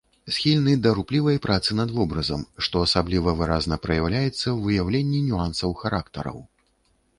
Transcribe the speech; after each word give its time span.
Схільны 0.35 0.71
да 0.85 0.93
руплівай 0.99 1.37
працы 1.43 1.75
над 1.79 1.89
вобразам, 1.97 2.41
што 2.67 2.81
асабліва 2.87 3.35
выразна 3.43 3.79
праяўляецца 3.85 4.27
ў 4.55 4.59
выяўленні 4.67 5.23
нюансаў 5.29 5.79
характараў. 5.85 6.45